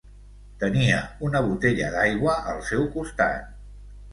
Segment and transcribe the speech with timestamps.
[0.63, 3.53] Tenia una botella d'aigua al seu costat.